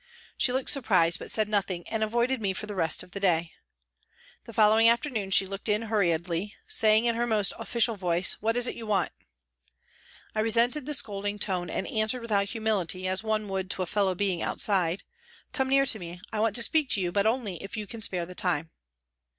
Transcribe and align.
She 0.35 0.51
looked 0.51 0.71
sur 0.71 0.81
prised, 0.81 1.19
but 1.19 1.29
said 1.29 1.47
nothing 1.47 1.87
and 1.87 2.03
avoided 2.03 2.41
me 2.41 2.53
for 2.53 2.65
the 2.65 2.73
rest 2.73 3.03
of 3.03 3.11
the 3.11 3.19
day. 3.19 3.53
The 4.45 4.51
following 4.51 4.89
afternoon 4.89 5.29
she 5.29 5.45
looked 5.45 5.69
in 5.69 5.83
hurriedly, 5.83 6.55
saying 6.67 7.05
in 7.05 7.13
her 7.15 7.27
most 7.27 7.53
official 7.59 7.95
voice:" 7.95 8.33
What 8.41 8.57
is 8.57 8.67
it 8.67 8.73
you 8.75 8.87
want?" 8.87 9.11
I 10.33 10.39
resented 10.39 10.87
the 10.87 10.95
scolding 10.95 11.37
tone 11.37 11.69
and 11.69 11.85
answered 11.87 12.23
without 12.23 12.49
humility, 12.49 13.07
as 13.07 13.21
one 13.21 13.47
would 13.49 13.69
to 13.69 13.83
a 13.83 13.85
fellow 13.85 14.15
being 14.15 14.41
outside," 14.41 15.03
Come 15.53 15.69
near 15.69 15.85
to 15.85 15.99
me, 15.99 16.19
I 16.33 16.39
want 16.39 16.55
to 16.55 16.63
speak 16.63 16.89
to 16.93 16.99
you, 16.99 17.11
but 17.11 17.27
only 17.27 17.61
if 17.61 17.77
you 17.77 17.85
can 17.85 18.01
spare 18.01 18.25
the 18.25 18.33
time." 18.33 18.71